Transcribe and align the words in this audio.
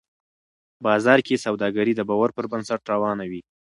بازار 0.85 1.19
کې 1.27 1.43
سوداګري 1.45 1.93
د 1.95 2.01
باور 2.09 2.29
پر 2.37 2.45
بنسټ 2.51 2.81
روانه 2.93 3.25
وي 3.31 3.41